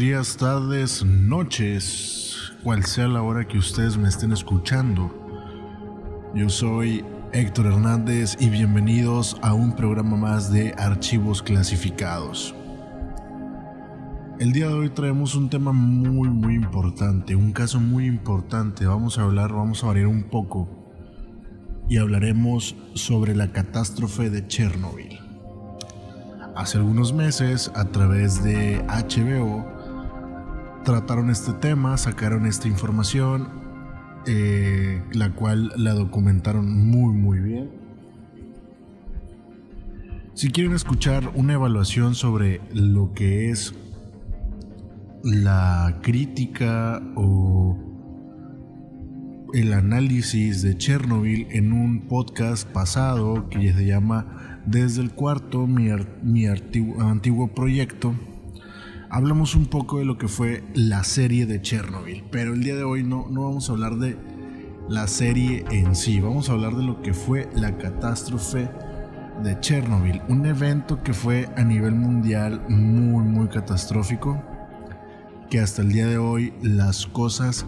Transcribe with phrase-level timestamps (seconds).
[0.00, 5.12] Días, tardes, noches, cual sea la hora que ustedes me estén escuchando.
[6.34, 7.04] Yo soy
[7.34, 12.54] Héctor Hernández y bienvenidos a un programa más de Archivos Clasificados.
[14.38, 18.86] El día de hoy traemos un tema muy muy importante, un caso muy importante.
[18.86, 20.66] Vamos a hablar, vamos a variar un poco
[21.90, 25.20] y hablaremos sobre la catástrofe de Chernobyl.
[26.56, 29.79] Hace algunos meses, a través de HBO,
[30.84, 33.48] trataron este tema, sacaron esta información,
[34.26, 37.70] eh, la cual la documentaron muy muy bien.
[40.34, 43.74] Si quieren escuchar una evaluación sobre lo que es
[45.22, 47.76] la crítica o
[49.52, 55.90] el análisis de Chernobyl en un podcast pasado que se llama desde el cuarto, mi,
[55.90, 58.14] antiguo, proyecto,
[59.10, 62.84] hablamos un poco de lo que fue la serie de Chernobyl, pero el día de
[62.84, 64.16] hoy no, no vamos a hablar de
[64.88, 68.70] la serie en sí, vamos a hablar de lo que fue la catástrofe
[69.42, 74.42] de Chernobyl, un evento que fue a nivel mundial muy muy catastrófico,
[75.50, 77.66] que hasta el día de hoy las cosas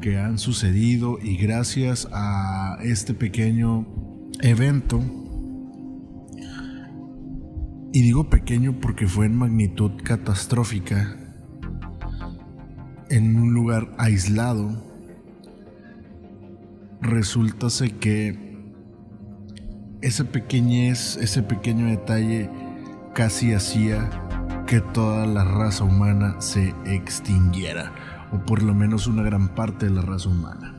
[0.00, 3.86] que han sucedido y gracias a este pequeño
[4.40, 5.00] evento
[7.92, 11.16] y digo pequeño porque fue en magnitud catastrófica,
[13.10, 14.82] en un lugar aislado.
[17.02, 17.66] Resulta
[18.00, 18.52] que
[20.00, 22.50] esa pequeñez, ese pequeño detalle
[23.14, 24.08] casi hacía
[24.66, 27.92] que toda la raza humana se extinguiera,
[28.32, 30.78] o por lo menos una gran parte de la raza humana.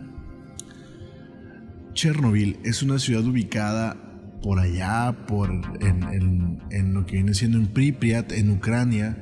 [1.94, 4.03] Chernobyl es una ciudad ubicada
[4.44, 5.50] por allá, por
[5.80, 9.18] en, lo que viene siendo en Pripyat, en Ucrania,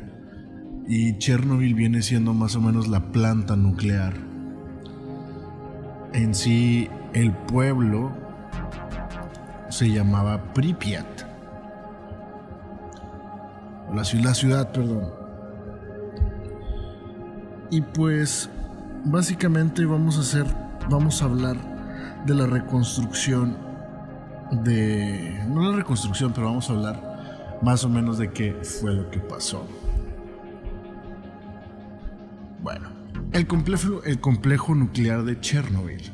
[0.88, 4.16] y Chernobyl viene siendo más o menos la planta nuclear.
[6.14, 8.12] En sí, el pueblo
[9.70, 11.06] se llamaba Pripyat.
[13.94, 15.04] La ciudad, la ciudad, perdón.
[17.70, 18.50] Y pues,
[19.06, 20.46] básicamente vamos a hacer,
[20.90, 21.58] vamos a hablar
[22.26, 23.71] de la reconstrucción
[24.52, 29.10] de, no la reconstrucción, pero vamos a hablar más o menos de qué fue lo
[29.10, 29.66] que pasó.
[32.62, 32.90] Bueno,
[33.32, 36.12] el complejo, el complejo nuclear de Chernobyl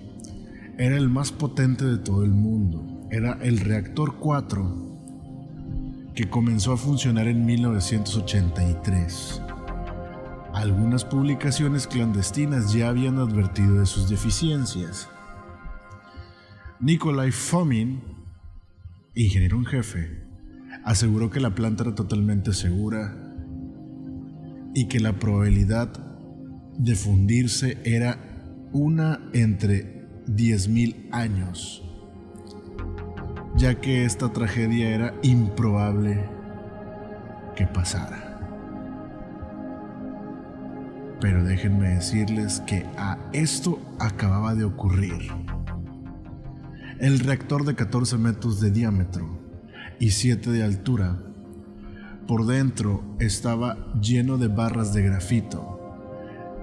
[0.77, 3.07] era el más potente de todo el mundo.
[3.09, 4.87] Era el reactor 4
[6.13, 9.41] que comenzó a funcionar en 1983.
[10.53, 15.07] Algunas publicaciones clandestinas ya habían advertido de sus deficiencias.
[16.79, 18.16] Nikolai Fomin
[19.17, 20.23] ingeniero en jefe,
[20.83, 23.15] aseguró que la planta era totalmente segura
[24.73, 25.89] y que la probabilidad
[26.77, 28.19] de fundirse era
[28.71, 31.83] una entre 10.000 años,
[33.55, 36.23] ya que esta tragedia era improbable
[37.55, 38.23] que pasara.
[41.19, 45.31] Pero déjenme decirles que a esto acababa de ocurrir
[46.99, 49.39] el reactor de 14 metros de diámetro
[49.99, 51.19] y 7 de altura.
[52.27, 55.79] Por dentro estaba lleno de barras de grafito.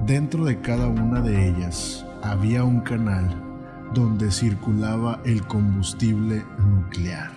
[0.07, 3.43] Dentro de cada una de ellas había un canal
[3.95, 7.31] donde circulaba el combustible nuclear.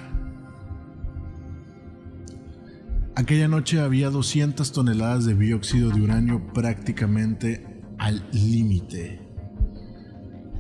[3.16, 9.22] Aquella noche había 200 toneladas de dióxido de uranio prácticamente al límite,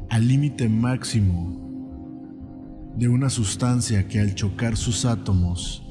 [0.09, 1.66] al límite máximo
[2.97, 5.83] de una sustancia que al chocar sus átomos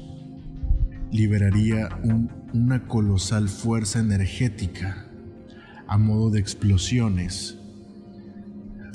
[1.09, 1.87] liberaría
[2.53, 5.07] una colosal fuerza energética
[5.87, 7.57] a modo de explosiones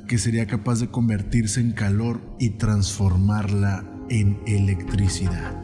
[0.07, 5.63] que sería capaz de convertirse en calor y transformarla en electricidad.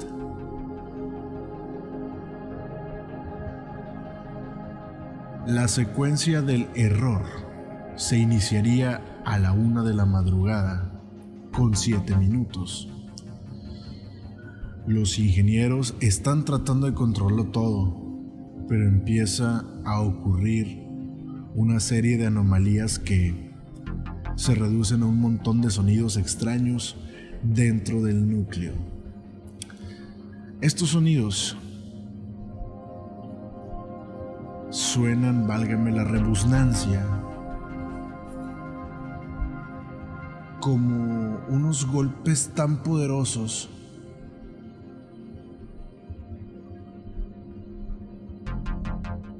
[5.46, 7.26] La secuencia del error
[7.96, 10.97] se iniciaría a la una de la madrugada
[11.58, 12.88] con 7 minutos.
[14.86, 18.00] Los ingenieros están tratando de controlarlo todo,
[18.68, 20.84] pero empieza a ocurrir
[21.56, 23.50] una serie de anomalías que
[24.36, 26.96] se reducen a un montón de sonidos extraños
[27.42, 28.74] dentro del núcleo.
[30.60, 31.56] Estos sonidos
[34.70, 37.04] suenan, válgame la rebusnancia,
[40.60, 43.70] como unos golpes tan poderosos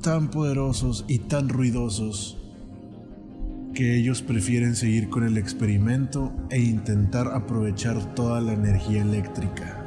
[0.03, 2.38] tan poderosos y tan ruidosos
[3.75, 9.85] que ellos prefieren seguir con el experimento e intentar aprovechar toda la energía eléctrica.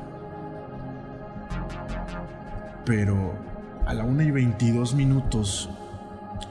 [2.85, 3.33] Pero
[3.87, 5.69] a la 1 y 22 minutos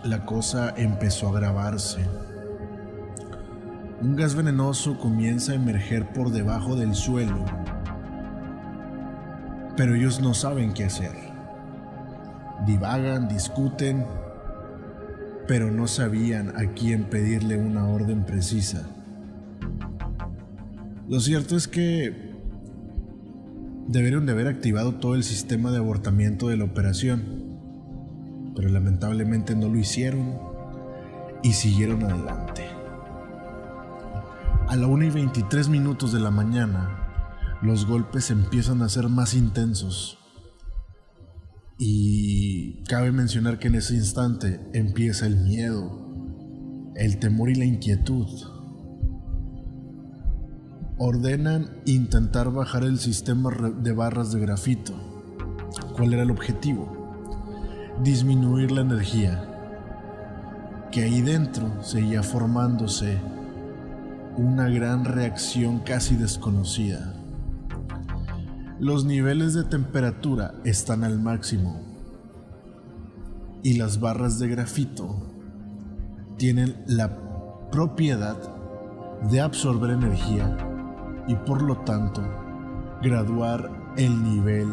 [0.04, 2.00] la cosa empezó a agravarse.
[4.02, 7.44] Un gas venenoso comienza a emerger por debajo del suelo,
[9.76, 11.12] pero ellos no saben qué hacer.
[12.66, 14.06] Divagan, discuten,
[15.46, 18.88] pero no sabían a quién pedirle una orden precisa.
[21.06, 22.32] Lo cierto es que
[23.86, 27.22] deberían de haber activado todo el sistema de abortamiento de la operación,
[28.56, 30.38] pero lamentablemente no lo hicieron
[31.42, 32.79] y siguieron adelante.
[34.70, 39.34] A la 1 y 23 minutos de la mañana, los golpes empiezan a ser más
[39.34, 40.16] intensos.
[41.76, 45.90] Y cabe mencionar que en ese instante empieza el miedo,
[46.94, 48.28] el temor y la inquietud.
[50.98, 54.92] Ordenan intentar bajar el sistema de barras de grafito.
[55.96, 57.96] ¿Cuál era el objetivo?
[58.04, 59.48] Disminuir la energía,
[60.92, 63.18] que ahí dentro seguía formándose
[64.36, 67.14] una gran reacción casi desconocida.
[68.78, 71.80] Los niveles de temperatura están al máximo
[73.62, 75.16] y las barras de grafito
[76.38, 78.38] tienen la propiedad
[79.30, 80.56] de absorber energía
[81.26, 82.22] y por lo tanto
[83.02, 84.68] graduar el nivel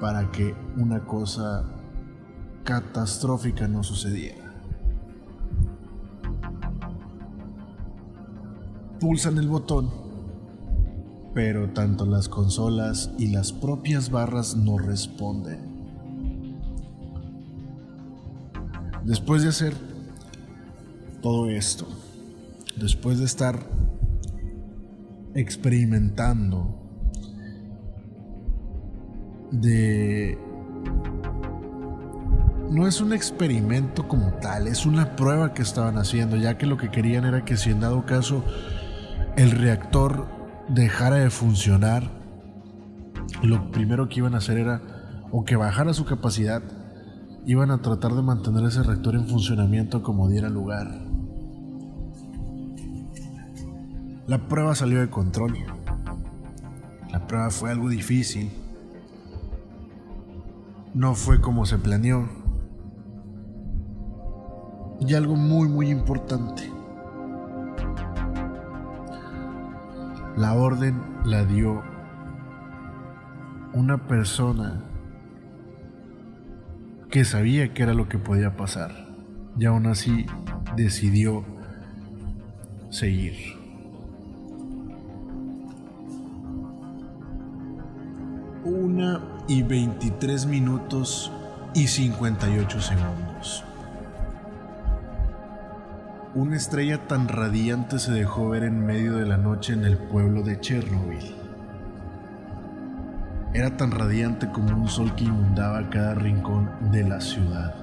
[0.00, 1.64] para que una cosa
[2.64, 4.41] catastrófica no sucediera.
[9.02, 9.90] Pulsan el botón,
[11.34, 15.58] pero tanto las consolas y las propias barras no responden.
[19.04, 19.74] Después de hacer
[21.20, 21.88] todo esto,
[22.76, 23.58] después de estar
[25.34, 26.78] experimentando
[29.50, 30.38] de...
[32.70, 36.76] No es un experimento como tal, es una prueba que estaban haciendo, ya que lo
[36.76, 38.44] que querían era que si en dado caso
[39.36, 40.26] el reactor
[40.68, 42.10] dejara de funcionar,
[43.42, 44.82] lo primero que iban a hacer era
[45.30, 46.62] o que bajara su capacidad,
[47.46, 50.86] iban a tratar de mantener ese reactor en funcionamiento como diera lugar.
[54.26, 55.56] La prueba salió de control.
[57.10, 58.50] La prueba fue algo difícil.
[60.94, 62.28] No fue como se planeó.
[65.00, 66.71] Y algo muy muy importante.
[70.36, 71.82] La orden la dio
[73.74, 74.82] una persona
[77.10, 79.08] que sabía que era lo que podía pasar
[79.58, 80.24] y aún así
[80.74, 81.44] decidió
[82.88, 83.34] seguir.
[88.64, 91.30] Una y 23 minutos
[91.74, 93.64] y 58 segundos.
[96.34, 100.42] Una estrella tan radiante se dejó ver en medio de la noche en el pueblo
[100.42, 101.34] de Chernobyl.
[103.52, 107.74] Era tan radiante como un sol que inundaba cada rincón de la ciudad.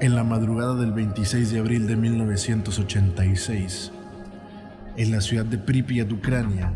[0.00, 3.92] En la madrugada del 26 de abril de 1986,
[4.96, 6.74] en la ciudad de Pripyat, Ucrania,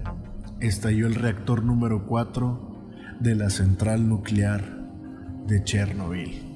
[0.61, 4.63] estalló el reactor número 4 de la central nuclear
[5.49, 6.48] de Chernobyl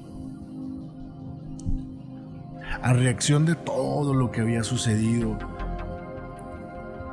[2.83, 5.37] a reacción de todo lo que había sucedido,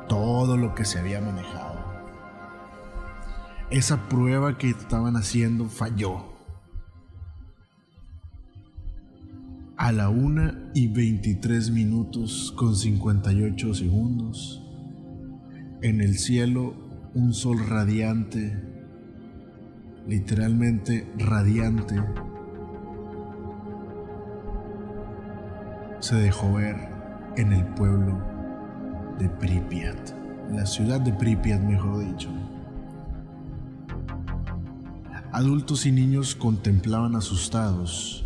[0.09, 1.79] todo lo que se había manejado.
[3.69, 6.25] Esa prueba que estaban haciendo falló.
[9.77, 14.61] A la 1 y 23 minutos con 58 segundos,
[15.81, 16.75] en el cielo
[17.13, 18.61] un sol radiante,
[20.05, 21.95] literalmente radiante,
[26.01, 26.75] se dejó ver
[27.37, 28.19] en el pueblo
[29.19, 30.09] de Pripyat,
[30.51, 32.29] la ciudad de Pripyat mejor dicho.
[35.31, 38.25] Adultos y niños contemplaban asustados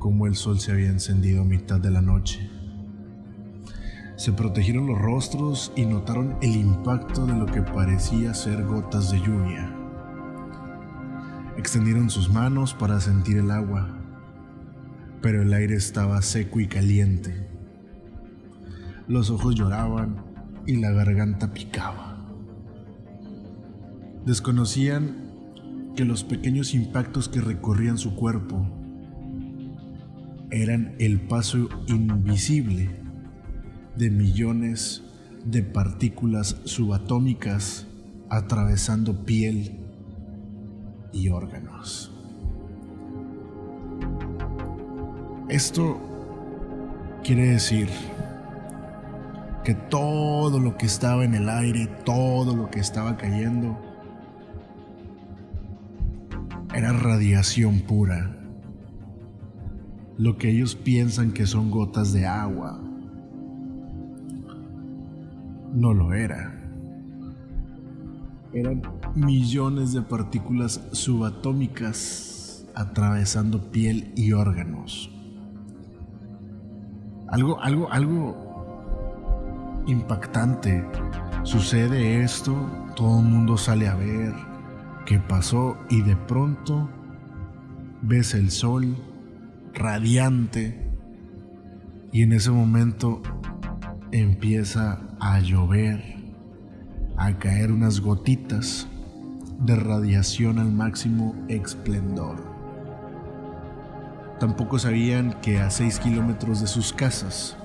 [0.00, 2.50] cómo el sol se había encendido a mitad de la noche.
[4.16, 9.20] Se protegieron los rostros y notaron el impacto de lo que parecía ser gotas de
[9.20, 9.72] lluvia.
[11.56, 13.99] Extendieron sus manos para sentir el agua
[15.22, 17.46] pero el aire estaba seco y caliente.
[19.08, 20.24] Los ojos lloraban
[20.66, 22.18] y la garganta picaba.
[24.24, 25.30] Desconocían
[25.96, 28.66] que los pequeños impactos que recorrían su cuerpo
[30.50, 32.90] eran el paso invisible
[33.96, 35.02] de millones
[35.44, 37.86] de partículas subatómicas
[38.28, 39.80] atravesando piel
[41.12, 42.19] y órganos.
[45.50, 45.98] Esto
[47.24, 47.88] quiere decir
[49.64, 53.76] que todo lo que estaba en el aire, todo lo que estaba cayendo,
[56.72, 58.36] era radiación pura.
[60.18, 62.80] Lo que ellos piensan que son gotas de agua,
[65.74, 66.62] no lo era.
[68.52, 68.82] Eran
[69.16, 75.10] millones de partículas subatómicas atravesando piel y órganos.
[77.30, 80.84] Algo, algo, algo impactante.
[81.42, 82.54] Sucede esto,
[82.96, 84.34] todo el mundo sale a ver
[85.06, 86.88] qué pasó y de pronto
[88.02, 88.96] ves el sol
[89.74, 90.90] radiante
[92.12, 93.22] y en ese momento
[94.12, 96.02] empieza a llover,
[97.16, 98.88] a caer unas gotitas
[99.60, 102.49] de radiación al máximo esplendor.
[104.40, 107.58] Tampoco sabían que a 6 kilómetros de sus casas,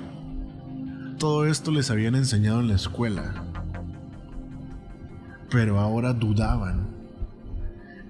[1.19, 3.45] todo esto les habían enseñado en la escuela,
[5.51, 6.89] pero ahora dudaban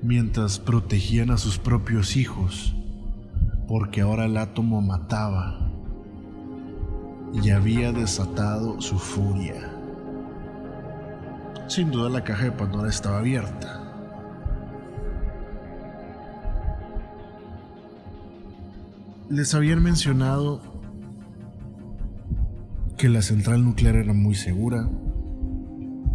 [0.02, 2.74] mientras protegían a sus propios hijos,
[3.68, 5.58] porque ahora el átomo mataba
[7.34, 9.70] y había desatado su furia.
[11.68, 13.84] Sin duda la caja de Pandora estaba abierta.
[19.28, 20.62] Les habían mencionado
[22.96, 24.88] que la central nuclear era muy segura,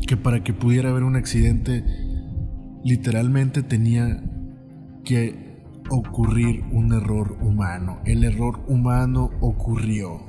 [0.07, 1.86] que para que pudiera haber un accidente
[2.83, 4.24] literalmente tenía
[5.05, 5.42] que
[5.89, 7.99] ocurrir un error humano.
[8.05, 10.21] El error humano ocurrió.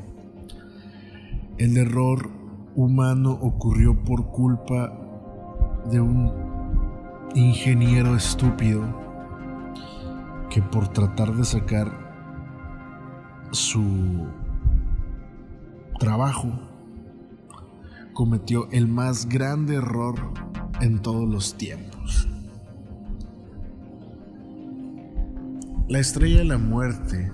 [1.59, 2.31] El error
[2.75, 4.93] humano ocurrió por culpa
[5.91, 6.33] de un
[7.35, 8.83] ingeniero estúpido
[10.51, 11.89] que por tratar de sacar
[13.51, 14.27] su
[15.99, 16.51] trabajo
[18.13, 20.17] cometió el más grande error
[20.81, 22.29] en todos los tiempos.
[25.87, 27.31] La estrella de la muerte,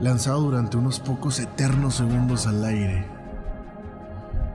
[0.00, 3.06] lanzado durante unos pocos eternos segundos al aire,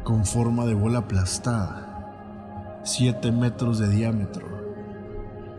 [0.04, 4.46] con forma de bola aplastada, 7 metros de diámetro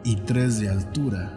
[0.05, 1.33] y 3 de altura,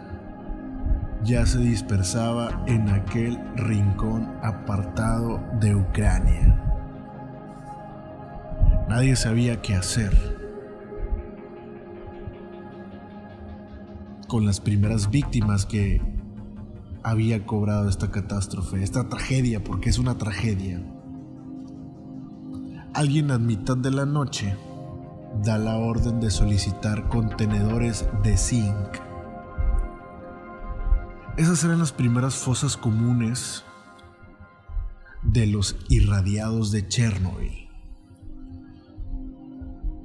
[1.24, 6.56] ya se dispersaba en aquel rincón apartado de Ucrania.
[8.88, 10.37] Nadie sabía qué hacer.
[14.28, 16.02] Con las primeras víctimas que
[17.02, 20.84] había cobrado esta catástrofe, esta tragedia, porque es una tragedia.
[22.92, 24.54] Alguien a mitad de la noche
[25.42, 28.98] da la orden de solicitar contenedores de zinc.
[31.38, 33.64] Esas eran las primeras fosas comunes
[35.22, 37.68] de los irradiados de Chernobyl.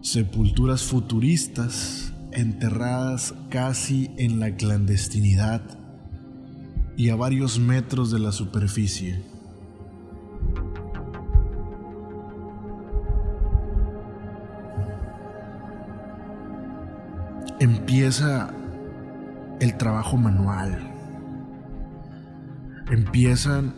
[0.01, 5.61] Sepulturas futuristas enterradas casi en la clandestinidad
[6.95, 9.23] y a varios metros de la superficie.
[17.59, 18.53] Empieza
[19.59, 20.91] el trabajo manual.
[22.91, 23.73] Empiezan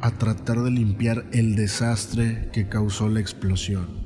[0.00, 3.99] a tratar de limpiar el desastre que causó la explosión.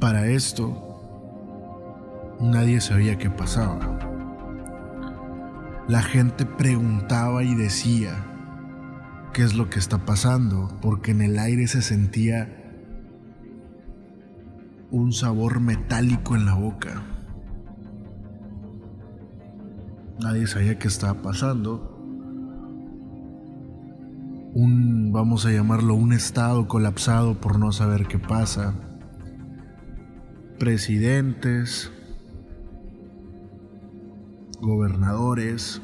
[0.00, 0.76] Para esto,
[2.40, 3.98] nadie sabía qué pasaba.
[5.88, 8.24] La gente preguntaba y decía,
[9.32, 10.68] ¿qué es lo que está pasando?
[10.80, 12.54] Porque en el aire se sentía
[14.92, 17.02] un sabor metálico en la boca.
[20.20, 21.96] Nadie sabía qué estaba pasando.
[24.54, 28.87] Un, vamos a llamarlo, un estado colapsado por no saber qué pasa.
[30.58, 31.92] Presidentes,
[34.60, 35.80] gobernadores,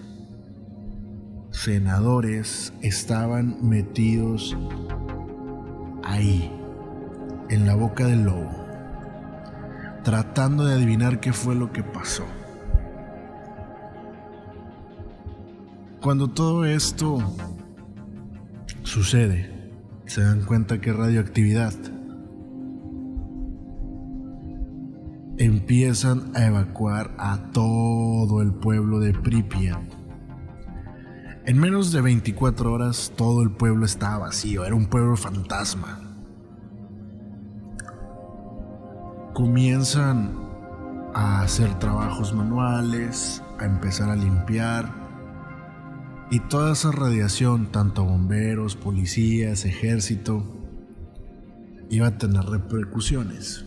[1.52, 4.57] senadores estaban metidos
[6.02, 6.50] ahí,
[7.50, 8.50] en la boca del lobo,
[10.02, 12.25] tratando de adivinar qué fue lo que pasó.
[16.02, 17.19] Cuando todo esto
[18.83, 19.71] sucede,
[20.07, 21.73] se dan cuenta que radioactividad
[25.38, 29.82] empiezan a evacuar a todo el pueblo de Pripyat.
[31.47, 36.00] En menos de 24 horas todo el pueblo estaba vacío, era un pueblo fantasma.
[39.35, 40.39] Comienzan
[41.13, 45.04] a hacer trabajos manuales, a empezar a limpiar.
[46.30, 50.45] Y toda esa radiación, tanto bomberos, policías, ejército,
[51.91, 53.67] iba a tener repercusiones.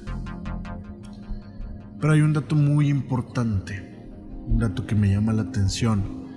[2.00, 4.10] Pero hay un dato muy importante,
[4.48, 6.28] un dato que me llama la atención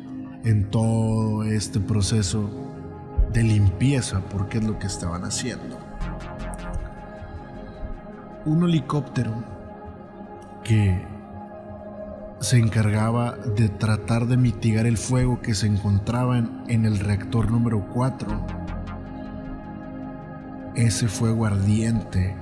[0.43, 2.51] en todo este proceso
[3.33, 5.79] de limpieza, porque es lo que estaban haciendo.
[8.47, 9.33] Un helicóptero
[10.65, 11.05] que
[12.41, 17.87] se encargaba de tratar de mitigar el fuego que se encontraba en, el reactor número
[17.93, 18.47] 4.
[20.75, 22.35] Ese fuego ardiente,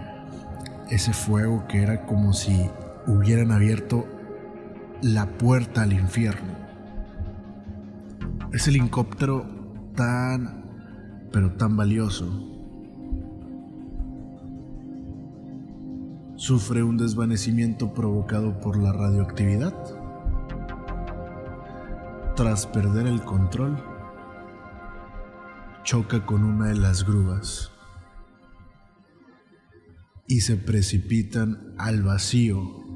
[0.89, 2.71] ese fuego que era como si
[3.09, 4.07] hubieran abierto
[5.01, 6.55] la puerta al infierno.
[8.53, 9.47] Ese helicóptero
[9.94, 10.64] tan,
[11.33, 12.27] pero tan valioso,
[16.37, 19.75] sufre un desvanecimiento provocado por la radioactividad.
[22.37, 23.83] Tras perder el control,
[25.83, 27.73] choca con una de las grúas
[30.27, 32.88] y se precipitan al vacío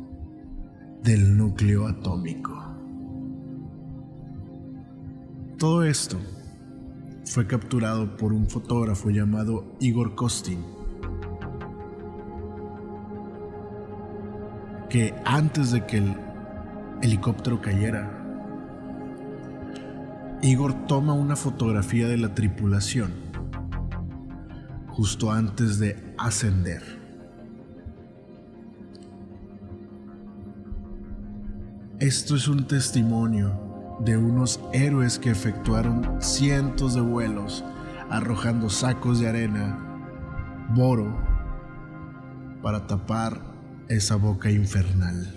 [1.03, 2.53] del núcleo atómico.
[5.59, 6.17] Todo esto
[7.25, 10.65] fue capturado por un fotógrafo llamado Igor Kostin,
[14.88, 16.15] que antes de que el
[17.03, 18.19] helicóptero cayera,
[20.43, 23.12] Igor toma una fotografía de la tripulación
[24.88, 27.02] justo antes de ascender.
[32.03, 37.62] Esto es un testimonio de unos héroes que efectuaron cientos de vuelos
[38.11, 41.17] arrojando sacos de arena, boro,
[42.61, 43.41] para tapar
[43.88, 45.33] esa boca infernal.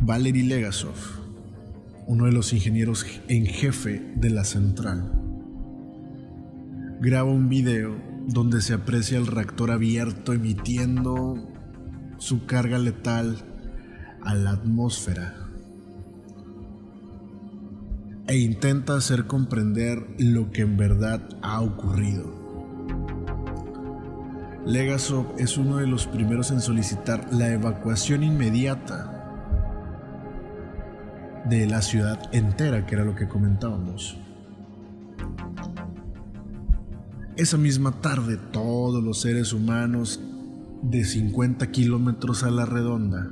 [0.00, 0.96] Valery Legasov,
[2.08, 5.12] uno de los ingenieros en jefe de la central,
[7.00, 7.94] graba un video
[8.26, 11.53] donde se aprecia el reactor abierto emitiendo
[12.24, 13.36] su carga letal
[14.22, 15.34] a la atmósfera
[18.26, 22.32] e intenta hacer comprender lo que en verdad ha ocurrido.
[24.64, 29.10] Legasov es uno de los primeros en solicitar la evacuación inmediata
[31.44, 34.16] de la ciudad entera, que era lo que comentábamos.
[37.36, 40.22] Esa misma tarde todos los seres humanos
[40.90, 43.30] de 50 kilómetros a la redonda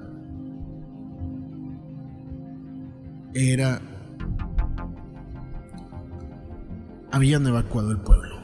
[3.35, 3.81] era...
[7.11, 8.37] Habían evacuado el pueblo.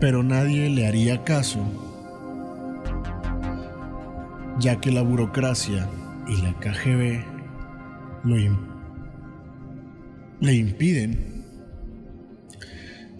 [0.00, 1.60] Pero nadie le haría caso,
[4.60, 5.88] ya que la burocracia
[6.28, 7.24] y la KGB
[8.24, 8.68] lo imp
[10.40, 11.37] le impiden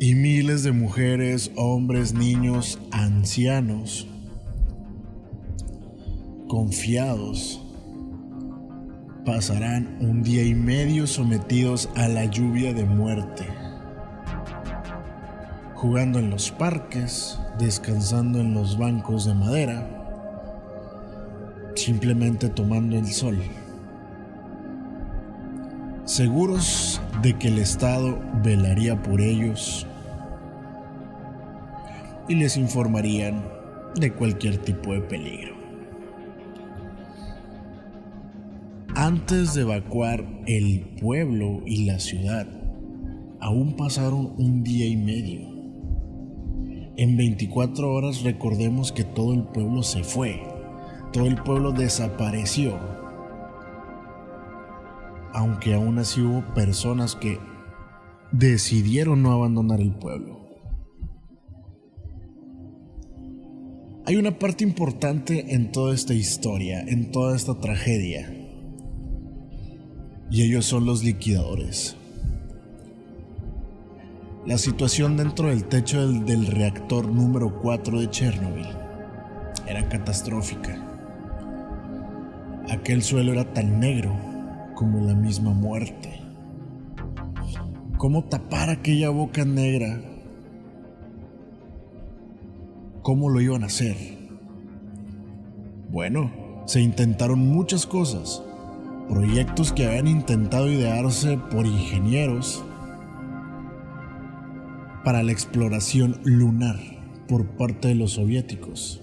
[0.01, 4.07] y miles de mujeres, hombres, niños, ancianos,
[6.49, 7.61] confiados,
[9.25, 13.47] pasarán un día y medio sometidos a la lluvia de muerte
[15.79, 19.89] jugando en los parques, descansando en los bancos de madera,
[21.77, 23.39] simplemente tomando el sol.
[26.05, 26.88] Seguros
[27.23, 29.87] de que el Estado velaría por ellos
[32.29, 33.45] y les informarían
[33.97, 35.57] de cualquier tipo de peligro.
[38.95, 42.47] Antes de evacuar el pueblo y la ciudad,
[43.41, 45.49] aún pasaron un día y medio.
[46.97, 50.43] En 24 horas recordemos que todo el pueblo se fue,
[51.13, 52.98] todo el pueblo desapareció.
[55.39, 57.39] Aunque aún así hubo personas que
[58.33, 60.41] decidieron no abandonar el pueblo.
[64.05, 68.35] Hay una parte importante en toda esta historia, en toda esta tragedia.
[70.29, 71.97] Y ellos son los liquidadores.
[74.45, 78.67] La situación dentro del techo del, reactor número 4 de Chernobyl
[79.69, 80.85] era catastrófica.
[82.69, 84.28] Aquel suelo era tan negro
[84.79, 86.21] como la misma muerte.
[87.97, 90.01] ¿Cómo tapar aquella boca negra?
[93.03, 93.97] ¿Cómo lo iban a hacer?
[95.91, 96.31] Bueno,
[96.67, 98.41] se intentaron muchas cosas.
[99.09, 102.65] Proyectos que habían intentado idearse por ingenieros
[105.03, 106.77] para la exploración lunar
[107.27, 109.03] por parte de los soviéticos.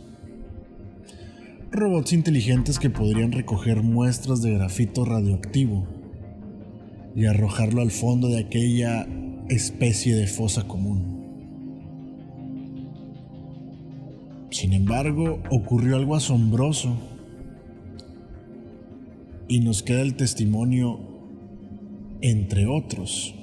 [1.75, 5.85] Robots inteligentes que podrían recoger muestras de grafito radioactivo
[7.15, 9.05] y arrojarlo al fondo de aquella
[9.49, 11.15] especie de fosa común.
[14.51, 16.95] Sin embargo, ocurrió algo asombroso
[19.49, 20.99] y nos queda el testimonio,
[22.21, 23.35] entre otros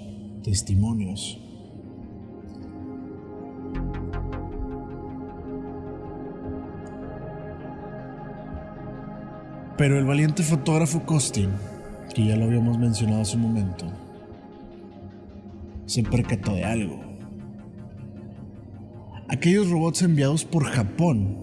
[0.43, 1.39] testimonios,
[9.77, 11.51] Pero el valiente fotógrafo Costin,
[12.15, 13.87] que ya lo habíamos mencionado hace un momento,
[15.87, 17.01] se percató de algo.
[19.29, 21.39] Aquellos robots enviados por Japón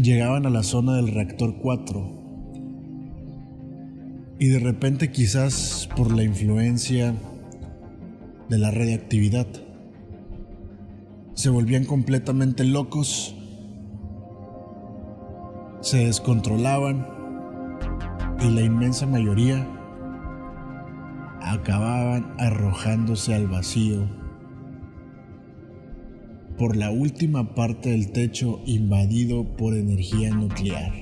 [0.00, 2.16] llegaban a la zona del reactor 4
[4.38, 7.14] y de repente quizás por la influencia
[8.48, 9.46] de la radiactividad
[11.34, 13.35] se volvían completamente locos
[15.86, 17.06] se descontrolaban
[18.40, 19.64] y la inmensa mayoría
[21.40, 24.10] acababan arrojándose al vacío
[26.58, 30.92] por la última parte del techo invadido por energía nuclear.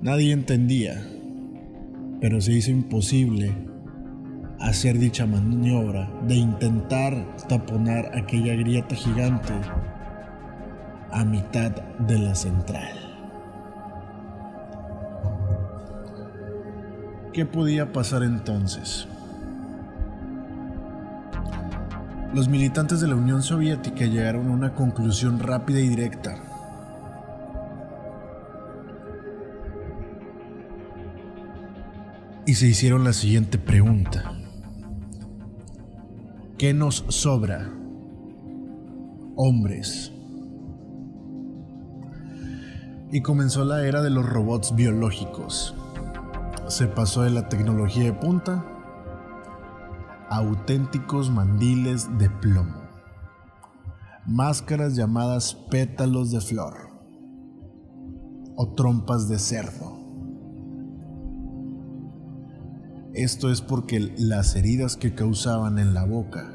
[0.00, 1.06] Nadie entendía,
[2.18, 3.52] pero se hizo imposible
[4.58, 9.52] hacer dicha maniobra de intentar taponar aquella grieta gigante
[11.10, 13.08] a mitad de la central.
[17.32, 19.06] ¿Qué podía pasar entonces?
[22.34, 26.36] Los militantes de la Unión Soviética llegaron a una conclusión rápida y directa.
[32.44, 34.32] Y se hicieron la siguiente pregunta.
[36.56, 37.70] ¿Qué nos sobra?
[39.36, 40.17] Hombres
[43.10, 45.74] y comenzó la era de los robots biológicos.
[46.68, 48.64] Se pasó de la tecnología de punta
[50.28, 52.82] a auténticos mandiles de plomo.
[54.26, 56.90] Máscaras llamadas pétalos de flor
[58.56, 59.96] o trompas de cerdo.
[63.14, 66.52] Esto es porque las heridas que causaban en la boca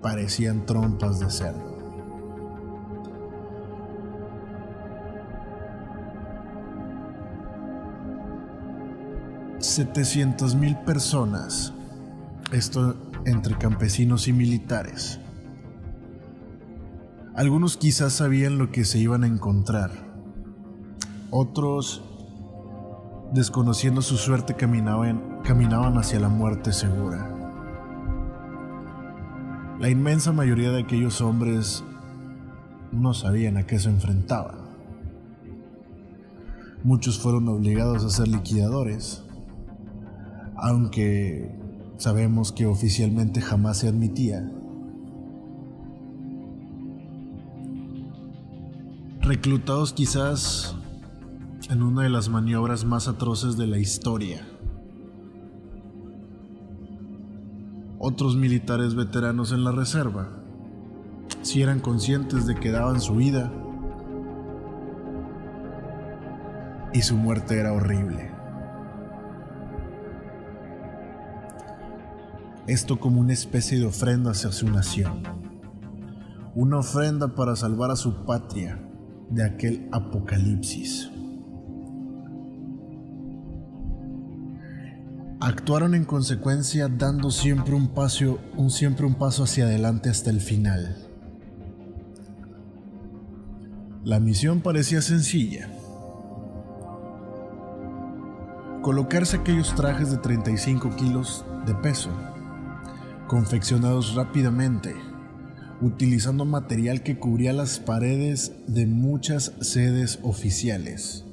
[0.00, 1.75] parecían trompas de cerdo.
[9.76, 11.74] 700 mil personas,
[12.50, 15.20] esto entre campesinos y militares.
[17.34, 19.90] Algunos quizás sabían lo que se iban a encontrar,
[21.30, 22.02] otros,
[23.34, 27.30] desconociendo su suerte, caminaban, caminaban hacia la muerte segura.
[29.78, 31.84] La inmensa mayoría de aquellos hombres
[32.92, 34.56] no sabían a qué se enfrentaban.
[36.82, 39.25] Muchos fueron obligados a ser liquidadores,
[40.56, 41.54] aunque
[41.98, 44.50] sabemos que oficialmente jamás se admitía.
[49.20, 50.76] Reclutados quizás
[51.68, 54.46] en una de las maniobras más atroces de la historia.
[57.98, 60.28] Otros militares veteranos en la reserva,
[61.42, 63.50] si eran conscientes de que daban su vida,
[66.96, 68.35] y su muerte era horrible.
[72.66, 75.22] Esto como una especie de ofrenda hacia su nación,
[76.54, 78.80] una ofrenda para salvar a su patria
[79.30, 81.10] de aquel apocalipsis.
[85.38, 90.40] Actuaron en consecuencia dando siempre un paso, un, siempre un paso hacia adelante hasta el
[90.40, 90.96] final.
[94.02, 95.68] La misión parecía sencilla.
[98.82, 102.10] Colocarse aquellos trajes de 35 kilos de peso,
[103.26, 104.94] confeccionados rápidamente,
[105.80, 111.24] utilizando material que cubría las paredes de muchas sedes oficiales,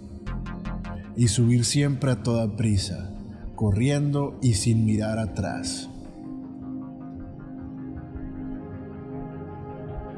[1.16, 3.14] y subir siempre a toda prisa
[3.56, 5.90] corriendo y sin mirar atrás.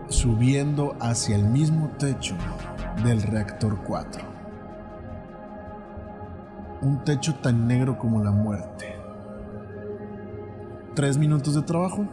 [0.07, 2.35] Subiendo hacia el mismo techo
[3.03, 4.23] del reactor 4.
[6.81, 8.94] Un techo tan negro como la muerte.
[10.95, 12.08] Tres minutos de trabajo.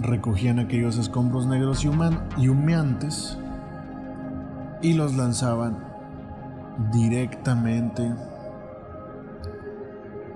[0.00, 1.90] Recogían aquellos escombros negros y,
[2.38, 3.36] y humeantes
[4.80, 5.84] y los lanzaban
[6.90, 8.10] directamente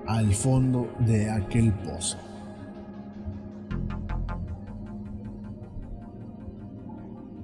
[0.07, 2.19] al fondo de aquel pozo.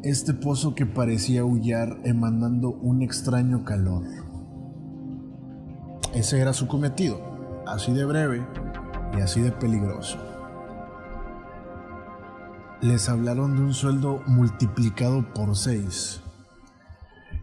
[0.02, 4.02] Este pozo que parecía aullar emanando un extraño calor.
[6.12, 7.18] Ese era su cometido,
[7.66, 8.59] así de breve
[9.16, 10.18] y así de peligroso.
[12.80, 16.22] Les hablaron de un sueldo multiplicado por seis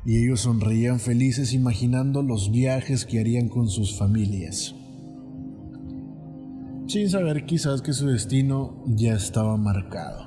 [0.06, 4.74] y ellos sonreían felices imaginando los viajes que harían con sus familias
[6.88, 10.26] sin saber quizás que su destino ya estaba marcado.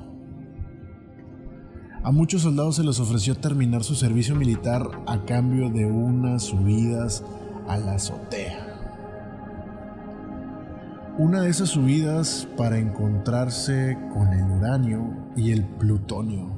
[2.03, 7.25] A muchos soldados se les ofreció terminar su servicio militar a cambio de unas subidas
[7.67, 8.70] a la azotea.
[11.21, 15.07] Una de esas subidas para encontrarse con el uranio
[15.37, 16.49] y el plutonio.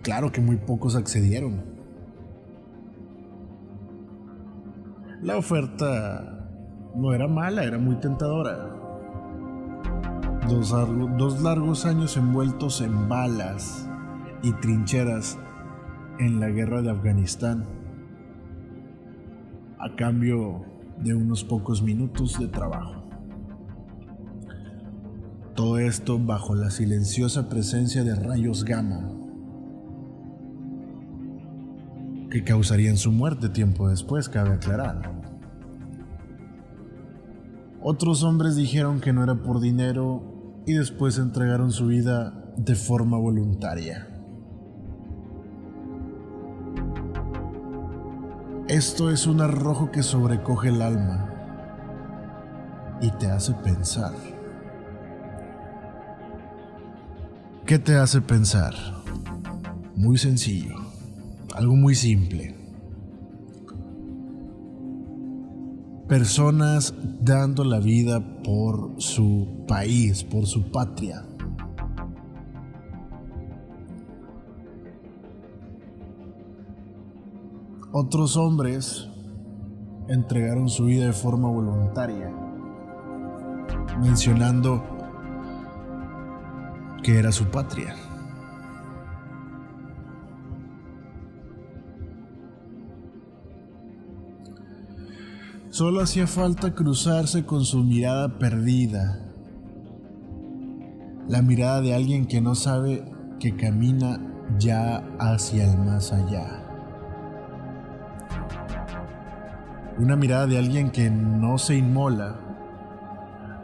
[0.00, 1.62] Claro que muy pocos accedieron.
[5.20, 6.48] La oferta
[6.94, 8.74] no era mala, era muy tentadora.
[10.48, 13.86] Dos, largos años envueltos en balas
[14.42, 15.38] y trincheras
[16.18, 17.66] en la guerra de Afganistán,
[19.78, 23.04] a cambio de unos pocos minutos de trabajo.
[25.54, 29.18] Todo esto bajo la silenciosa presencia de rayos gamma
[32.30, 35.18] que causarían su muerte tiempo después, cabe aclarar.
[37.80, 43.16] Otros hombres dijeron que no era por dinero y después entregaron su vida de forma
[43.16, 44.07] voluntaria.
[48.68, 51.30] Esto es un arrojo que sobrecoge el alma
[53.00, 54.14] y te hace pensar.
[57.66, 58.74] ¿Qué te hace pensar?
[59.96, 60.76] Muy sencillo,
[61.54, 62.58] algo muy simple.
[66.08, 71.27] personas dando la vida por su país, por su patria.
[77.90, 79.08] Otros hombres
[80.08, 82.30] entregaron su vida de forma voluntaria,
[84.00, 84.84] mencionando
[87.02, 87.94] que era su patria.
[95.70, 99.20] Solo hacía falta cruzarse con su mirada perdida.
[101.28, 103.04] La mirada de alguien que no sabe
[103.38, 104.20] que camina
[104.58, 106.57] ya hacia el más allá.
[109.98, 112.36] Una mirada de alguien que no se inmola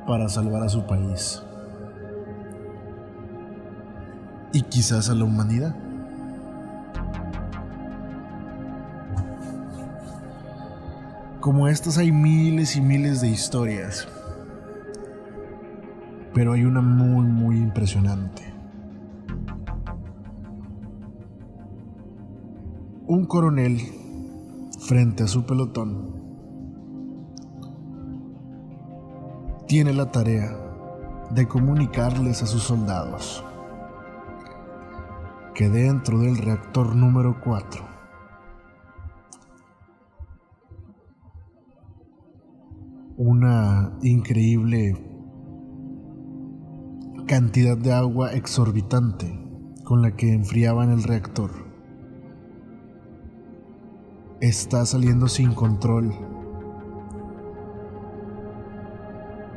[0.06, 1.42] para salvar a su país.
[4.52, 5.76] Y quizás a la humanidad.
[11.40, 14.08] Como estas hay miles y miles de historias.
[16.34, 18.42] pero hay una muy, muy impresionante.
[23.06, 23.78] Un coronel
[24.80, 26.23] frente a su pelotón
[29.66, 30.56] tiene la tarea
[31.30, 33.42] de comunicarles a sus soldados
[35.54, 37.84] que dentro del reactor número 4
[43.16, 44.96] una increíble
[47.26, 49.40] cantidad de agua exorbitante
[49.84, 51.50] con la que enfriaban el reactor
[54.40, 56.33] está saliendo sin control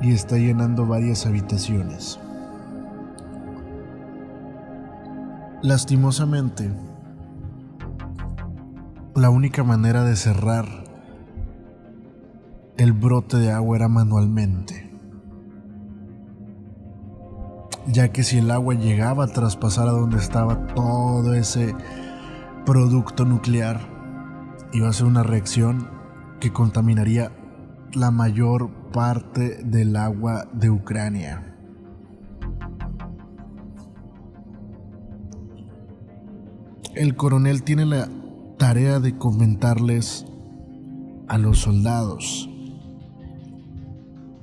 [0.02, 2.20] y está llenando varias habitaciones.
[5.62, 6.72] Lastimosamente,
[9.16, 10.66] la única manera de cerrar
[12.78, 14.92] el brote de agua era manualmente,
[17.88, 21.74] ya que si el agua llegaba a traspasar a donde estaba todo ese
[22.66, 23.80] producto nuclear,
[24.74, 25.90] iba a ser una reacción
[26.40, 27.32] que contaminaría
[27.94, 31.56] la mayor parte del agua de Ucrania.
[36.96, 38.10] El coronel tiene la
[38.58, 40.26] tarea de comentarles
[41.28, 42.50] a los soldados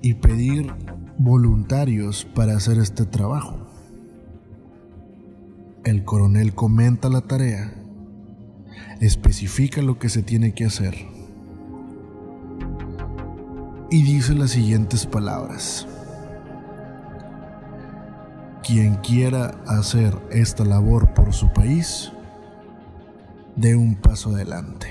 [0.02, 0.72] y pedir
[1.18, 3.66] voluntarios para hacer este trabajo.
[5.84, 7.74] El coronel comenta la tarea,
[9.00, 11.13] especifica lo que se tiene que hacer
[13.90, 15.86] y dice las siguientes palabras.
[18.62, 22.10] Quien quiera hacer esta labor por su país,
[23.56, 24.88] dé un paso adelante.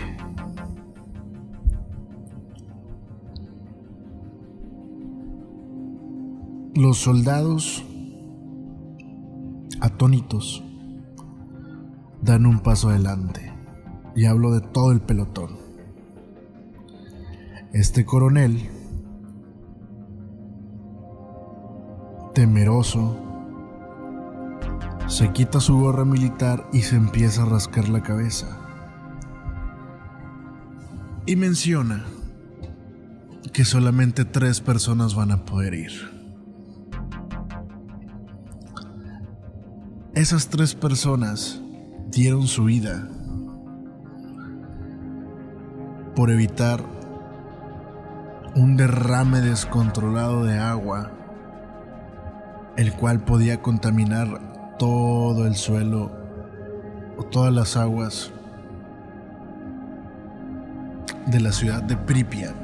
[6.76, 7.84] Los soldados,
[9.82, 10.64] atónitos,
[12.22, 13.52] dan un paso adelante.
[14.16, 15.58] Y hablo de todo el pelotón.
[17.74, 18.70] Este coronel
[22.34, 23.20] temeroso,
[25.08, 28.60] se quita su gorra militar y se empieza a rascar la cabeza.
[31.26, 32.04] Y menciona
[33.54, 35.92] que solamente tres personas van a poder ir.
[40.16, 41.62] Esas tres personas
[42.10, 43.08] dieron su vida
[46.16, 46.84] por evitar
[48.56, 51.13] un derrame descontrolado de agua
[52.78, 56.12] el cual podía contaminar todo el suelo
[57.18, 58.32] o todas las aguas
[61.28, 62.56] de la ciudad de Pripyat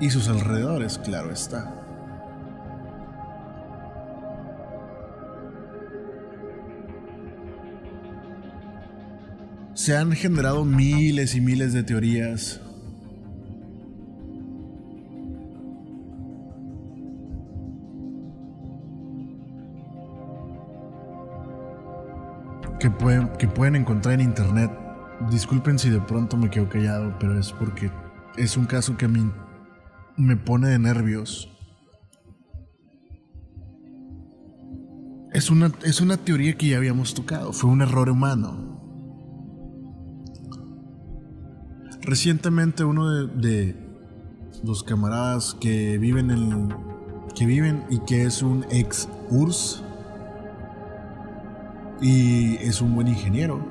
[0.00, 1.72] y sus alrededores, claro está.
[9.74, 12.60] Se han generado miles y miles de teorías
[23.38, 24.70] que pueden encontrar en internet.
[25.30, 27.90] Disculpen si de pronto me quedo callado, pero es porque
[28.36, 29.30] es un caso que me,
[30.16, 31.48] me pone de nervios.
[35.32, 38.80] Es una, es una teoría que ya habíamos tocado, fue un error humano.
[42.02, 43.76] Recientemente uno de, de
[44.62, 46.74] los camaradas que viven en
[47.34, 49.82] que viven y que es un ex URSS
[52.02, 53.64] y es un buen ingeniero.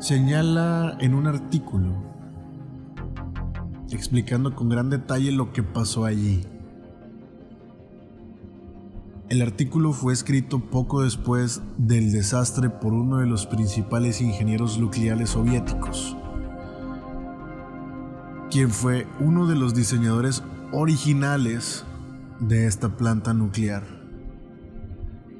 [0.00, 1.94] Señala en un artículo
[3.90, 6.44] explicando con gran detalle lo que pasó allí.
[9.28, 15.30] El artículo fue escrito poco después del desastre por uno de los principales ingenieros nucleares
[15.30, 16.16] soviéticos,
[18.50, 20.42] quien fue uno de los diseñadores
[20.72, 21.84] originales
[22.38, 23.95] de esta planta nuclear.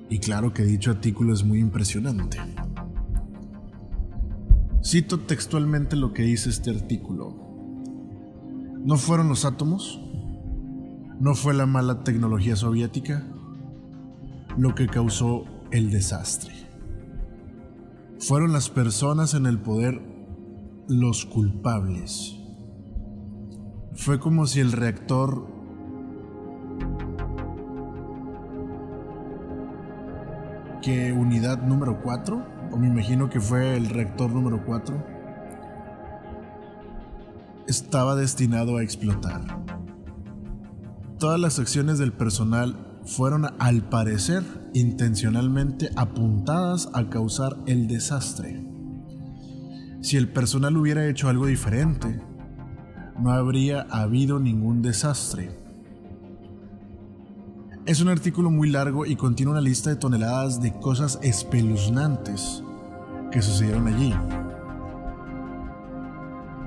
[0.09, 2.39] Y claro que dicho artículo es muy impresionante.
[4.85, 7.35] Cito textualmente lo que dice este artículo.
[8.85, 10.01] ¿No fueron los átomos?
[11.19, 13.27] ¿No fue la mala tecnología soviética
[14.57, 16.55] lo que causó el desastre?
[18.21, 20.01] Fueron las personas en el poder
[20.89, 22.37] los culpables.
[23.95, 25.56] Fue como si el reactor
[30.87, 35.05] que unidad número 4, o me imagino que fue el reactor número 4,
[37.67, 39.65] estaba destinado a explotar.
[41.19, 48.65] Todas las acciones del personal fueron al parecer intencionalmente apuntadas a causar el desastre.
[50.03, 52.23] Si el personal hubiera hecho algo diferente,
[53.19, 55.66] no habría habido ningún desastre.
[57.87, 62.65] Es un artículo muy largo y contiene una lista de toneladas de cosas espeluznantes
[63.31, 64.13] que sucedieron allí.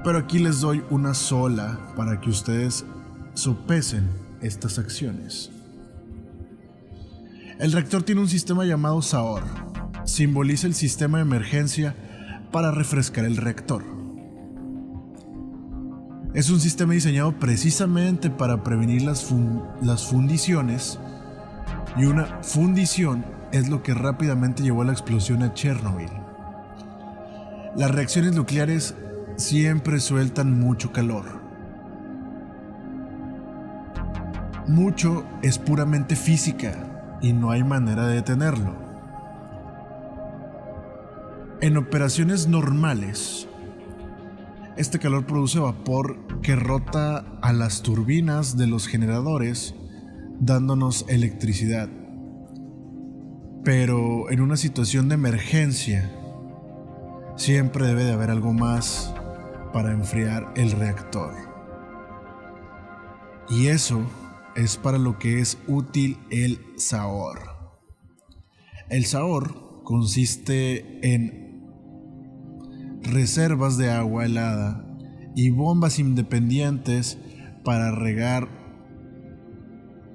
[0.02, 2.86] Pero aquí les doy una sola para que ustedes
[3.34, 4.08] sopesen
[4.42, 5.52] estas acciones.
[7.60, 9.44] El reactor tiene un sistema llamado SAOR.
[10.06, 11.98] Simboliza el sistema de emergencia
[12.50, 13.84] para refrescar el reactor.
[16.34, 19.28] Es un sistema diseñado precisamente para prevenir las,
[19.82, 20.98] las fundiciones
[21.98, 26.10] y una fundición es lo que rápidamente llevó a la explosión a Chernobyl.
[27.76, 28.96] Las reacciones nucleares
[29.38, 31.26] siempre sueltan mucho calor.
[34.68, 38.76] Mucho es puramente física y no hay manera de detenerlo.
[41.62, 43.48] En operaciones normales,
[44.78, 49.76] este calor produce vapor que rota a las turbinas de los generadores
[50.40, 51.90] dándonos electricidad.
[53.64, 56.12] Pero en una situación de emergencia,
[57.36, 59.14] siempre debe de haber algo más
[59.74, 61.34] para enfriar el reactor.
[63.50, 64.02] Y eso
[64.56, 67.40] es para lo que es útil el SAOR.
[68.90, 71.64] El SAOR consiste en
[73.02, 74.86] reservas de agua helada
[75.36, 77.18] y bombas independientes
[77.64, 78.59] para regar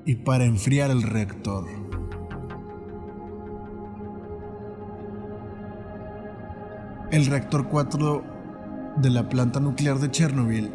[0.06, 1.66] y para enfriar el reactor.
[7.10, 8.24] El reactor 4
[8.96, 10.70] de la planta nuclear de Chernobyl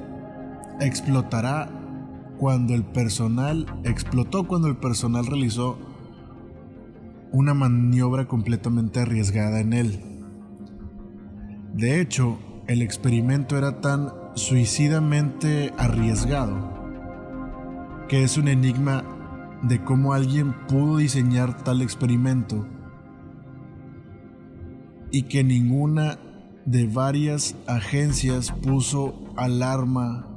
[0.80, 1.70] explotará
[2.38, 5.78] cuando el personal explotó cuando el personal realizó
[7.32, 10.00] una maniobra completamente arriesgada en él.
[11.74, 16.80] De hecho, el experimento era tan suicidamente arriesgado
[18.08, 19.04] que es un enigma
[19.64, 22.66] de cómo alguien pudo diseñar tal experimento
[25.12, 26.20] y que ninguna
[26.66, 30.28] de varias agencias puso alarma,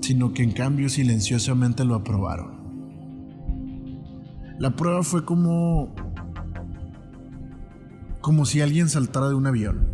[0.00, 2.56] sino que en cambio silenciosamente lo aprobaron.
[4.58, 5.94] La prueba fue como
[8.20, 9.86] como si alguien saltara de un avión.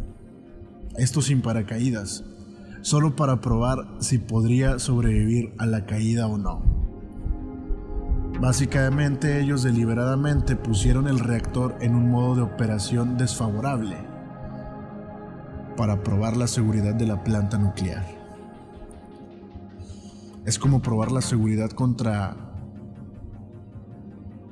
[0.97, 2.25] Esto sin paracaídas,
[2.83, 6.63] solo para probar si podría sobrevivir a la caída o no.
[8.41, 13.97] Básicamente ellos deliberadamente pusieron el reactor en un modo de operación desfavorable
[15.77, 18.05] para probar la seguridad de la planta nuclear.
[20.45, 22.37] Es como probar la seguridad contra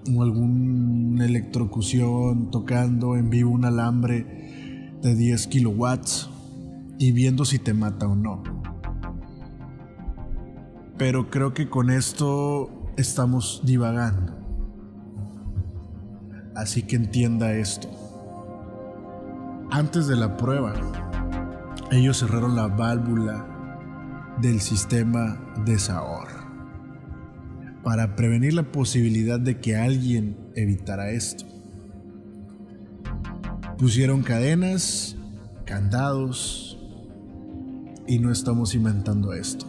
[0.06, 6.30] alguna electrocución tocando en vivo un alambre de 10 kilowatts
[7.00, 8.42] y viendo si te mata o no.
[10.98, 14.36] Pero creo que con esto estamos divagando.
[16.54, 17.88] Así que entienda esto.
[19.70, 20.74] Antes de la prueba,
[21.90, 26.28] ellos cerraron la válvula del sistema de Saor
[27.82, 31.46] para prevenir la posibilidad de que alguien evitara esto.
[33.78, 35.16] Pusieron cadenas,
[35.64, 36.69] candados
[38.10, 39.66] y no estamos inventando esto.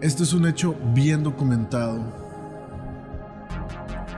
[0.00, 2.02] Este es un hecho bien documentado.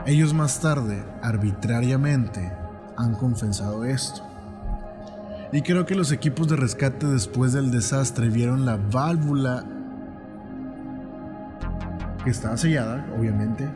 [0.05, 2.49] Ellos más tarde, arbitrariamente,
[2.95, 4.21] han confesado esto.
[5.51, 9.65] Y creo que los equipos de rescate después del desastre vieron la válvula
[12.23, 13.69] que estaba sellada, obviamente,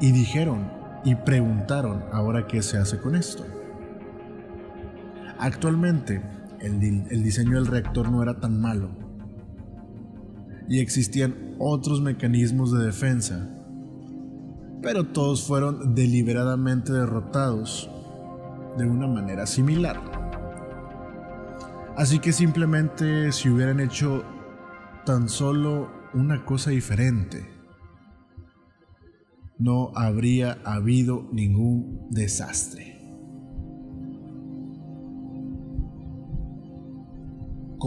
[0.00, 0.70] y dijeron
[1.04, 3.44] y preguntaron ahora qué se hace con esto.
[5.38, 6.20] Actualmente,
[6.60, 8.90] el, diseño del reactor no era tan malo
[10.68, 13.48] y existían otros mecanismos de defensa,
[14.82, 17.88] pero todos fueron deliberadamente derrotados
[18.76, 20.00] de una manera similar.
[21.96, 24.24] Así que simplemente si hubieran hecho
[25.06, 27.48] tan solo una cosa diferente,
[29.58, 32.97] no habría habido ningún desastre.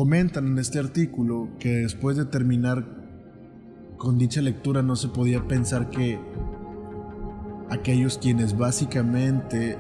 [0.02, 2.84] Comentan en este artículo que después de terminar
[3.98, 6.20] con dicha lectura no se podía pensar que
[7.70, 9.78] aquellos quienes básicamente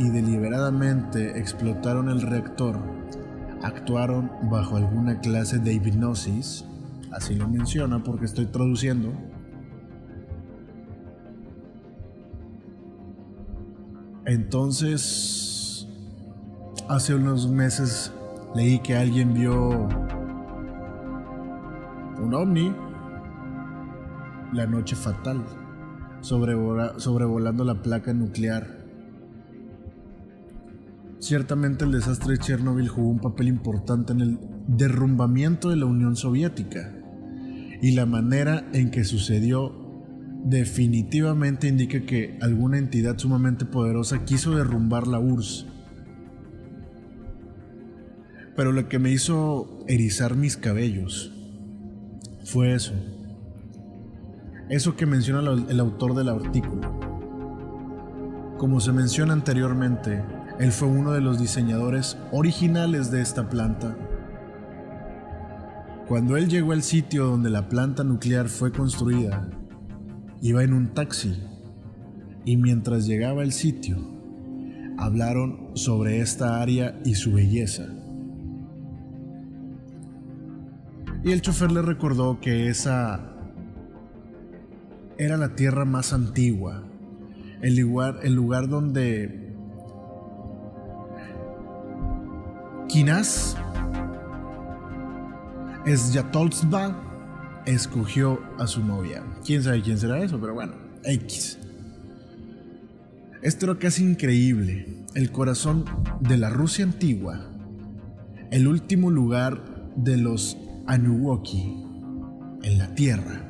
[0.00, 2.80] y deliberadamente explotaron el reactor
[3.62, 6.64] actuaron bajo alguna clase de hipnosis,
[7.12, 9.12] así lo menciona porque estoy traduciendo.
[14.26, 15.86] Entonces,
[16.88, 18.12] hace unos meses
[18.54, 19.88] leí que alguien vio
[22.20, 22.74] un ovni,
[24.52, 25.44] la noche fatal,
[26.20, 28.84] sobrevolando la placa nuclear
[31.24, 34.38] Ciertamente el desastre de Chernobyl jugó un papel importante en el
[34.68, 36.92] derrumbamiento de la Unión Soviética
[37.80, 39.72] y la manera en que sucedió
[40.44, 45.64] definitivamente indica que alguna entidad sumamente poderosa quiso derrumbar la URSS.
[48.56, 51.32] Pero lo que me hizo erizar mis cabellos
[52.44, 52.94] fue eso.
[54.68, 56.98] Eso que menciona el autor del artículo.
[58.58, 60.22] Como se menciona anteriormente,
[60.58, 63.96] él fue uno de los diseñadores originales de esta planta.
[66.06, 69.48] Cuando él llegó al sitio donde la planta nuclear fue construida,
[70.40, 71.42] iba en un taxi
[72.44, 73.96] y mientras llegaba al sitio,
[74.98, 78.03] hablaron sobre esta área y su belleza.
[81.24, 83.18] Y el chofer le recordó que esa
[85.16, 86.82] era la tierra más antigua,
[87.62, 89.54] el lugar, el lugar donde
[92.88, 93.56] Kinas
[96.12, 99.24] Yatolzba escogió a su novia.
[99.46, 101.58] Quién sabe quién será eso, pero bueno, X.
[103.40, 105.04] Esto era casi increíble.
[105.14, 105.86] El corazón
[106.20, 107.46] de la Rusia antigua,
[108.50, 111.82] el último lugar de los Anuwoki
[112.62, 113.40] en la Tierra,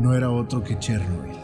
[0.00, 1.36] no era otro que Chernobyl.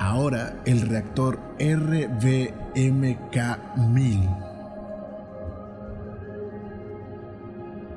[0.00, 4.44] Ahora el reactor RBMK-1000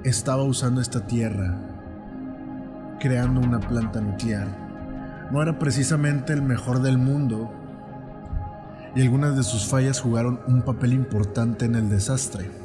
[0.04, 1.58] estaba usando esta tierra,
[3.00, 4.48] creando una planta nuclear.
[5.32, 7.52] No era precisamente el mejor del mundo
[8.96, 12.61] y algunas de sus fallas jugaron un papel importante en el desastre.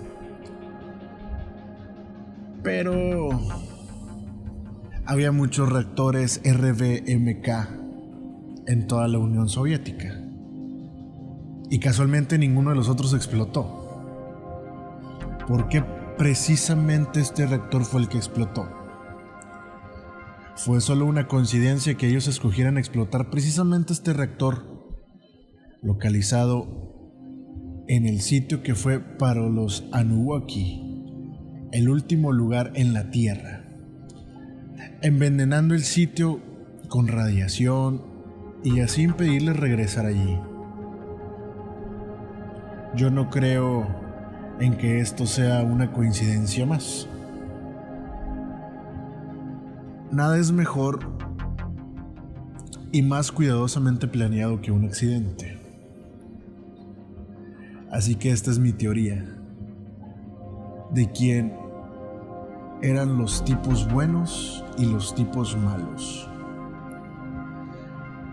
[2.67, 3.29] Pero
[5.05, 7.49] había muchos reactores RBMK
[8.67, 10.21] en toda la Unión Soviética.
[11.71, 14.03] Y casualmente ninguno de los otros explotó.
[15.47, 15.85] ¿Por qué
[16.19, 18.69] precisamente este reactor fue el que explotó?
[20.57, 24.97] Fue solo una coincidencia que ellos escogieran explotar precisamente este reactor
[25.85, 26.67] localizado
[27.87, 30.86] en el sitio que fue para los Anuwaki,
[31.73, 33.65] el último lugar en la Tierra,
[35.03, 36.41] envenenando el sitio
[36.89, 38.03] con radiación
[38.63, 40.39] y así impedirles regresar allí.
[42.95, 43.87] Yo no creo
[44.61, 47.09] en que esto sea una coincidencia más.
[50.11, 51.01] Nada es mejor
[52.93, 55.61] y más cuidadosamente planeado que un accidente.
[57.91, 59.36] Así que esta es mi teoría
[60.97, 61.53] de quién
[62.81, 66.27] eran los tipos buenos y los tipos malos.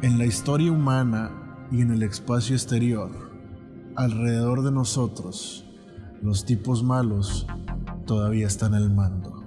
[0.01, 3.11] En la historia humana y en el espacio exterior,
[3.97, 5.65] alrededor de nosotros,
[6.21, 7.47] los tipos malos
[8.05, 9.43] todavía están al mando.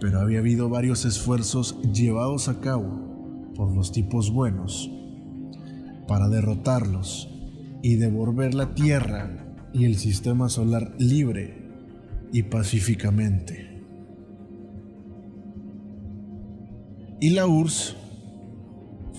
[0.00, 4.90] Pero había habido varios esfuerzos llevados a cabo por los tipos buenos
[6.06, 7.30] para derrotarlos
[7.80, 9.43] y devolver la Tierra
[9.74, 11.58] y el sistema solar libre
[12.32, 13.82] y pacíficamente.
[17.20, 17.96] Y la URSS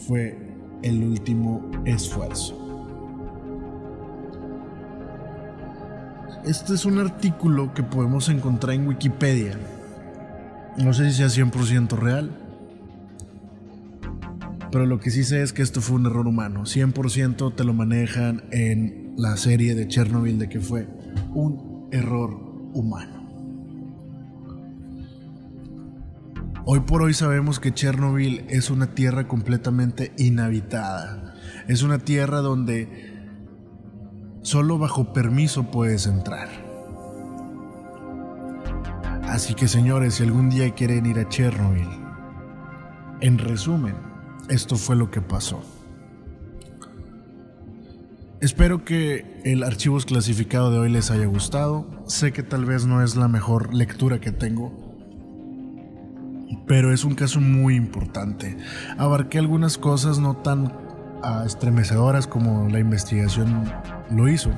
[0.08, 0.38] fue
[0.82, 2.62] el último esfuerzo.
[6.46, 9.58] Este es un artículo que podemos encontrar en Wikipedia.
[10.78, 12.32] No sé si sea 100% real.
[14.72, 16.62] Pero lo que sí sé es que esto fue un error humano.
[16.62, 20.88] 100% te lo manejan en la serie de Chernobyl de que fue
[21.34, 22.32] un error
[22.74, 23.26] humano.
[26.66, 31.36] Hoy por hoy sabemos que Chernobyl es una tierra completamente inhabitada.
[31.68, 33.14] Es una tierra donde
[34.42, 36.50] solo bajo permiso puedes entrar.
[39.24, 41.90] Así que señores, si algún día quieren ir a Chernobyl,
[43.22, 43.96] en resumen,
[44.50, 45.75] esto fue lo que pasó.
[48.42, 51.88] Espero que el archivo clasificado de hoy les haya gustado.
[52.06, 54.74] Sé que tal vez no es la mejor lectura que tengo,
[56.68, 58.58] pero es un caso muy importante.
[58.98, 60.74] Abarqué algunas cosas no tan
[61.24, 63.72] ah, estremecedoras como la investigación
[64.12, 64.52] lo hizo,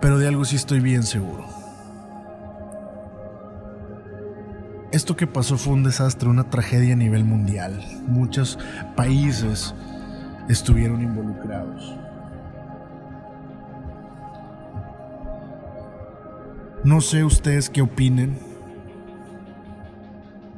[0.00, 1.44] Pero de algo sí estoy bien seguro.
[4.90, 7.84] Esto que pasó fue un desastre, una tragedia a nivel mundial.
[8.06, 8.58] Muchos
[8.96, 9.74] países
[10.48, 11.94] estuvieron involucrados.
[16.84, 18.38] No sé ustedes qué opinen,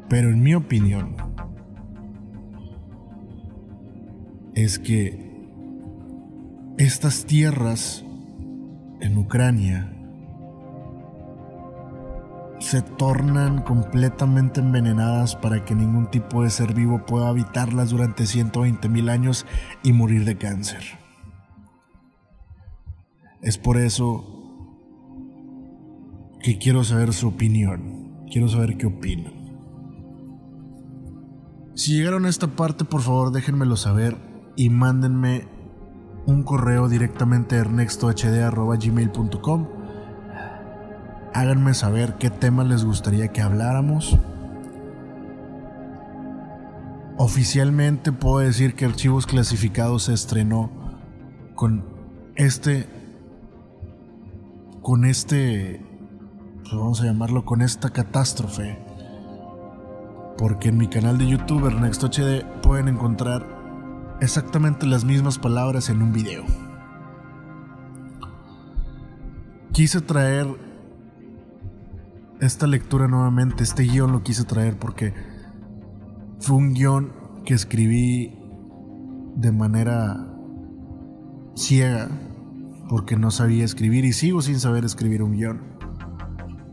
[0.08, 1.14] pero en mi opinión
[4.54, 5.24] es que
[6.78, 8.04] estas tierras
[9.00, 9.95] en Ucrania
[12.66, 18.88] se tornan completamente envenenadas para que ningún tipo de ser vivo pueda habitarlas durante 120
[18.88, 19.46] mil años
[19.84, 20.82] y morir de cáncer.
[23.40, 24.24] Es por eso
[26.42, 28.24] que quiero saber su opinión.
[28.32, 29.32] Quiero saber qué opinan.
[31.76, 34.16] Si llegaron a esta parte, por favor déjenmelo saber
[34.56, 35.46] y mándenme
[36.26, 39.75] un correo directamente a ernestohd.gmail.com.
[41.36, 44.18] Háganme saber qué tema les gustaría que habláramos.
[47.18, 50.70] Oficialmente puedo decir que Archivos Clasificados se estrenó
[51.54, 51.84] con
[52.36, 52.88] este
[54.80, 55.84] con este
[56.62, 58.78] pues vamos a llamarlo con esta catástrofe.
[60.38, 63.46] Porque en mi canal de YouTube, Ernesto HD, pueden encontrar
[64.22, 66.44] exactamente las mismas palabras en un video.
[69.72, 70.65] Quise traer
[72.40, 75.14] esta lectura nuevamente, este guion lo quise traer porque
[76.40, 77.12] fue un guion
[77.44, 78.38] que escribí
[79.36, 80.26] de manera
[81.54, 82.08] ciega,
[82.88, 85.76] porque no sabía escribir y sigo sin saber escribir un guion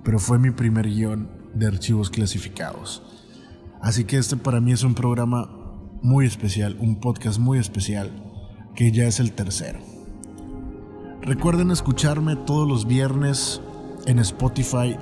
[0.03, 3.03] pero fue mi primer guion de archivos clasificados.
[3.81, 5.49] Así que este para mí es un programa
[6.01, 8.11] muy especial, un podcast muy especial,
[8.75, 9.79] que ya es el tercero.
[11.21, 13.61] Recuerden escucharme todos los viernes
[14.05, 14.97] en Spotify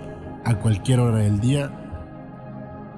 [0.45, 1.71] a cualquier hora del día.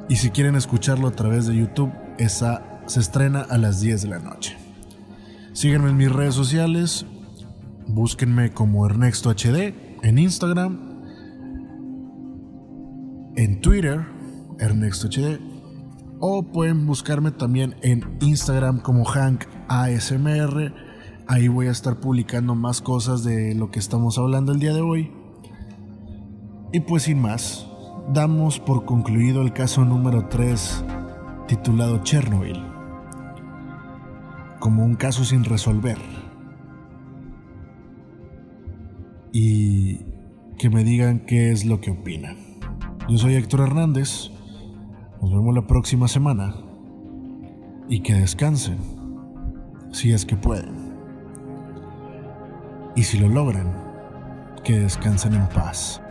[0.10, 4.08] Y si quieren escucharlo a través de YouTube, esa se estrena a las 10 de
[4.10, 4.58] la noche.
[5.54, 7.06] Síganme en mis redes sociales,
[7.88, 10.94] búsquenme como Ernesto HD en Instagram
[13.36, 14.06] en Twitter,
[14.60, 15.40] Ernesto HD,
[16.20, 20.74] o pueden buscarme también en Instagram como Hank ASMR.
[21.28, 24.82] Ahí voy a estar publicando más cosas de lo que estamos hablando el día de
[24.82, 25.12] hoy.
[26.76, 27.70] Y pues sin más,
[28.12, 30.84] damos por concluido el caso número 3
[31.48, 32.66] titulado Chernobyl,
[34.60, 36.00] como un caso sin resolver.
[39.32, 40.00] Y
[40.58, 42.38] que me digan qué es lo que opinan.
[43.08, 44.32] Yo soy Héctor Hernández.
[45.22, 46.56] Nos vemos la próxima semana.
[47.88, 48.80] Y que descansen,
[49.92, 50.74] si es que pueden.
[52.96, 53.72] Y si lo logran,
[54.64, 56.02] que descansen en paz.